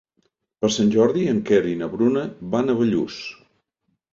[0.63, 2.25] Per Sant Jordi en Quer i na Bruna
[2.57, 3.19] van a Bellús.